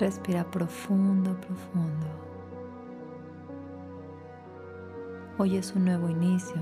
[0.00, 2.06] Respira profundo, profundo.
[5.36, 6.56] Hoy es un nuevo inicio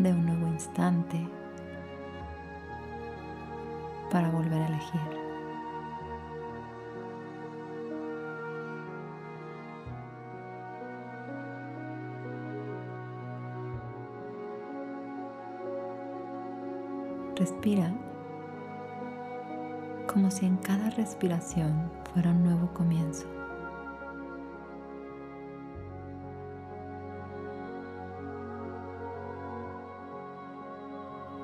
[0.00, 1.24] de un nuevo instante
[4.10, 5.00] para volver a elegir.
[17.36, 17.94] Respira
[20.16, 23.26] como si en cada respiración fuera un nuevo comienzo.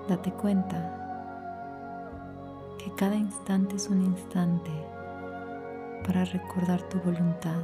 [0.08, 0.80] Date cuenta
[2.82, 4.70] que cada instante es un instante
[6.06, 7.60] para recordar tu voluntad,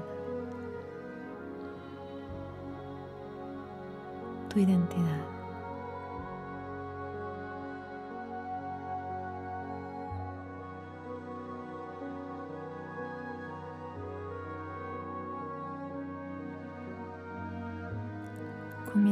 [4.51, 5.38] tu identidad.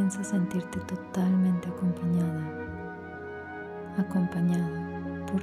[0.06, 2.40] Comienza a sentirte totalmente acompañada,
[3.98, 5.42] acompañado por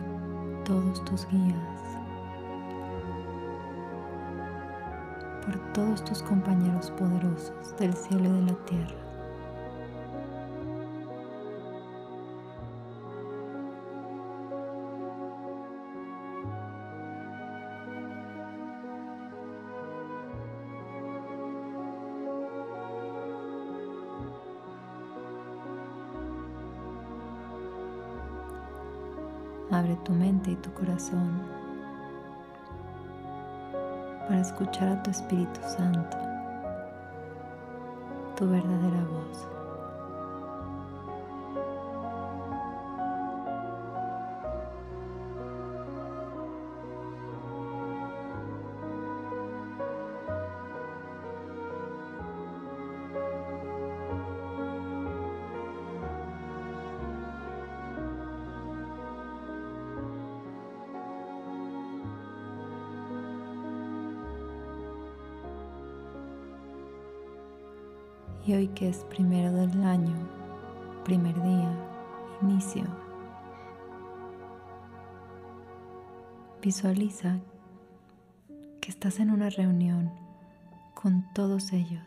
[0.63, 1.81] todos tus guías,
[5.46, 9.03] por todos tus compañeros poderosos del cielo y de la tierra.
[29.74, 31.42] Abre tu mente y tu corazón
[34.28, 36.16] para escuchar a tu Espíritu Santo,
[38.36, 39.53] tu verdadera voz.
[68.46, 70.16] Y hoy que es primero del año,
[71.06, 71.74] primer día,
[72.42, 72.84] inicio,
[76.62, 77.40] visualiza
[78.81, 80.12] que estás en una reunión
[80.94, 82.04] con todos ellos.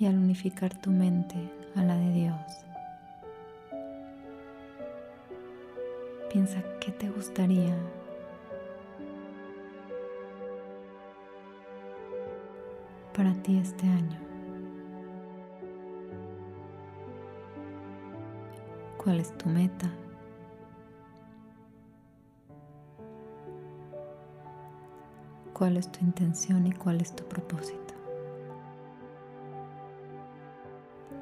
[0.00, 1.36] Y al unificar tu mente
[1.76, 2.66] a la de Dios,
[6.30, 7.74] Piensa qué te gustaría
[13.16, 14.18] para ti este año.
[19.02, 19.90] ¿Cuál es tu meta?
[25.54, 27.94] ¿Cuál es tu intención y cuál es tu propósito?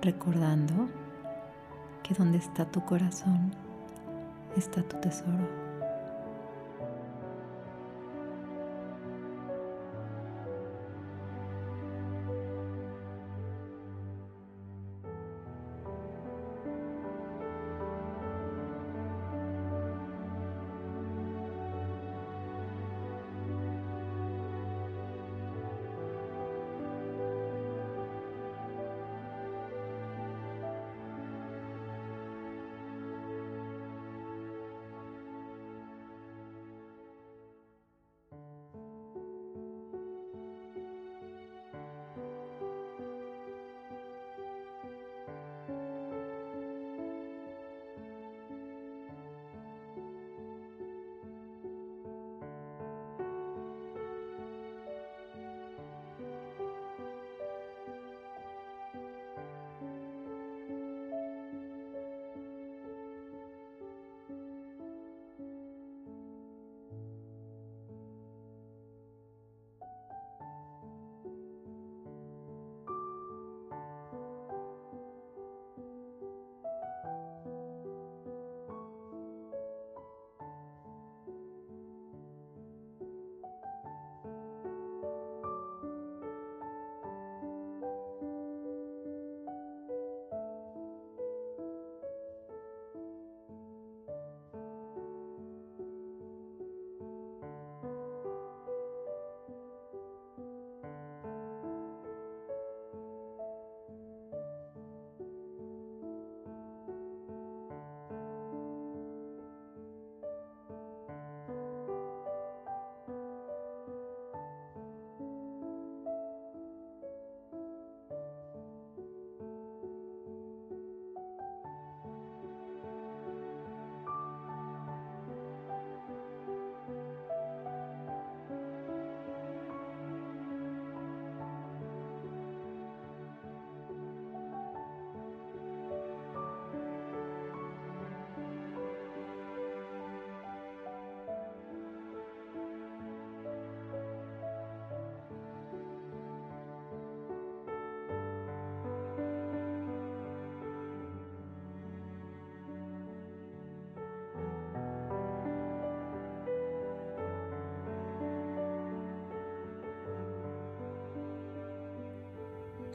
[0.03, 0.89] Recordando
[2.03, 3.55] que donde está tu corazón,
[4.57, 5.64] está tu tesoro.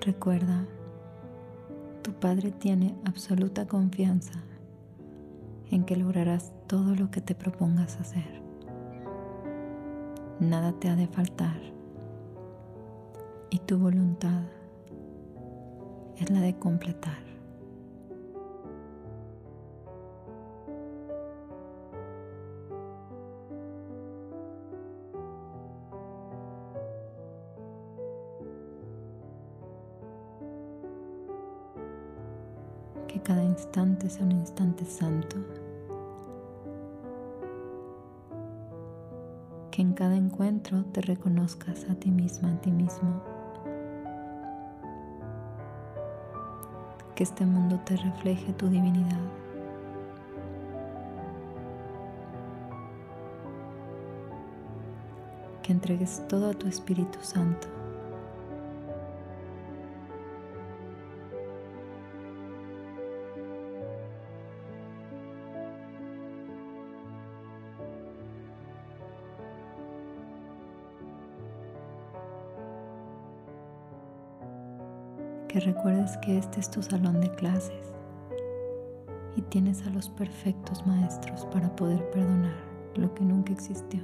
[0.01, 0.65] Recuerda,
[2.01, 4.41] tu Padre tiene absoluta confianza
[5.71, 8.41] en que lograrás todo lo que te propongas hacer.
[10.39, 11.59] Nada te ha de faltar
[13.49, 14.43] y tu voluntad
[16.15, 17.28] es la de completar.
[33.99, 35.35] Instante sea un instante santo,
[39.71, 43.21] que en cada encuentro te reconozcas a ti misma, a ti mismo,
[47.13, 49.19] que este mundo te refleje tu divinidad.
[55.61, 57.78] Que entregues todo a tu Espíritu Santo.
[75.49, 77.91] Que recuerdes que este es tu salón de clases
[79.35, 82.55] y tienes a los perfectos maestros para poder perdonar
[82.95, 84.01] lo que nunca existió.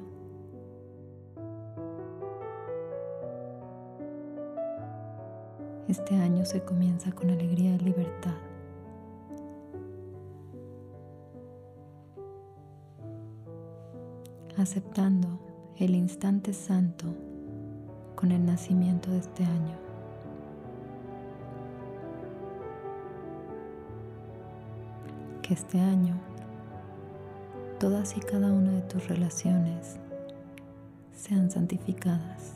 [5.88, 8.33] Este año se comienza con alegría y libertad.
[14.57, 15.28] aceptando
[15.78, 17.14] el instante santo
[18.16, 19.84] con el nacimiento de este año.
[25.45, 26.16] Que este año
[27.80, 29.97] todas y cada una de tus relaciones
[31.16, 32.54] sean santificadas.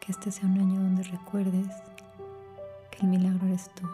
[0.00, 1.68] Que este sea un año donde recuerdes
[2.90, 3.88] que el milagro eres tú,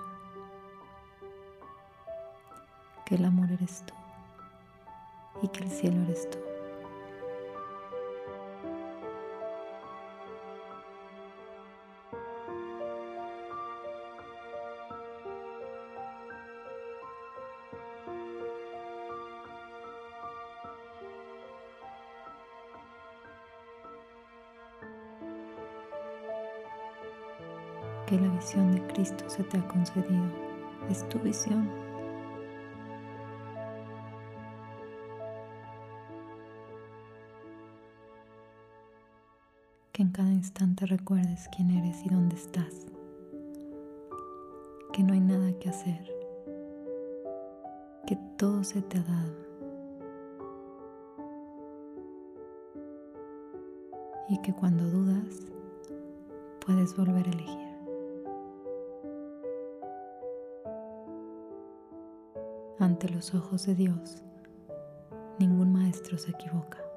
[3.04, 3.99] que el amor eres tú
[5.42, 6.38] y que el cielo eres tú.
[28.10, 30.24] que la visión de Cristo se te ha concedido.
[30.90, 31.89] Es tu visión.
[40.00, 42.86] En cada instante recuerdes quién eres y dónde estás,
[44.94, 46.10] que no hay nada que hacer,
[48.06, 49.34] que todo se te ha dado
[54.30, 55.40] y que cuando dudas
[56.64, 57.70] puedes volver a elegir.
[62.78, 64.22] Ante los ojos de Dios,
[65.38, 66.89] ningún maestro se equivoca.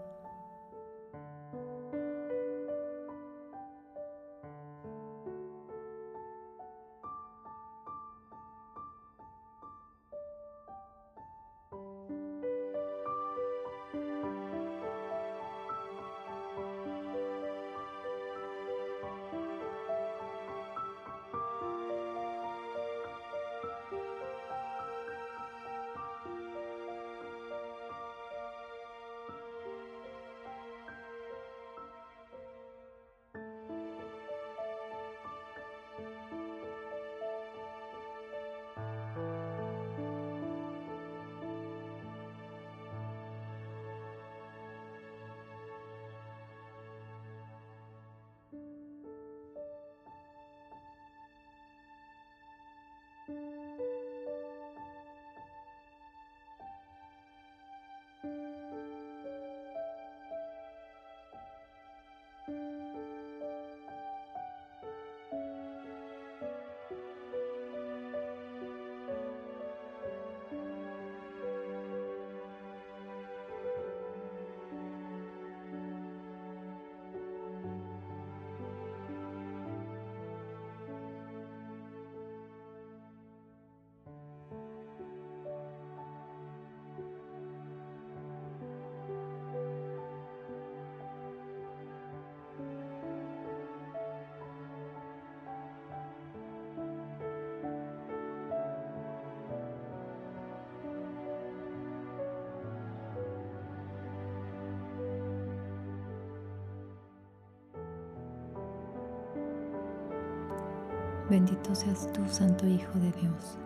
[111.33, 113.57] Bendito seas tú, Santo Hijo de Dios,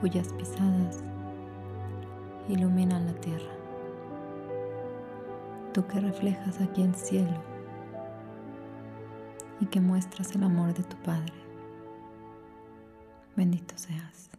[0.00, 1.04] cuyas pisadas
[2.48, 3.52] iluminan la tierra.
[5.72, 7.40] Tú que reflejas aquí el cielo
[9.60, 11.32] y que muestras el amor de tu Padre.
[13.36, 14.33] Bendito seas.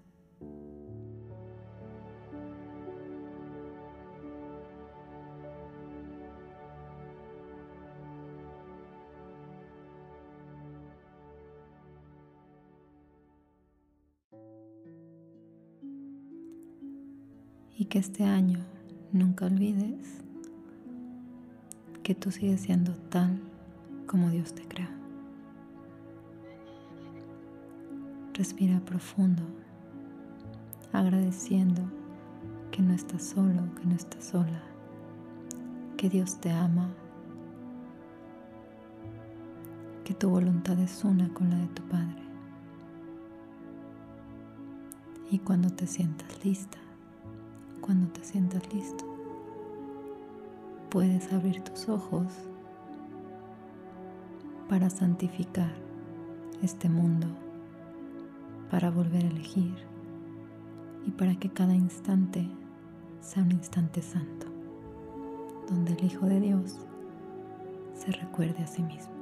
[17.78, 18.60] Y que este año
[19.12, 20.22] nunca olvides
[22.04, 23.40] que tú sigues siendo tal
[24.08, 24.90] como Dios te crea.
[28.34, 29.44] Respira profundo,
[30.94, 31.82] agradeciendo
[32.72, 34.62] que no estás solo, que no estás sola,
[35.98, 36.94] que Dios te ama,
[40.04, 42.22] que tu voluntad es una con la de tu Padre.
[45.32, 46.78] Y cuando te sientas lista,
[47.86, 49.06] cuando te sientas listo,
[50.90, 52.26] puedes abrir tus ojos
[54.68, 55.72] para santificar
[56.64, 57.28] este mundo,
[58.72, 59.76] para volver a elegir
[61.06, 62.50] y para que cada instante
[63.22, 64.48] sea un instante santo,
[65.70, 66.80] donde el Hijo de Dios
[67.94, 69.14] se recuerde a sí mismo.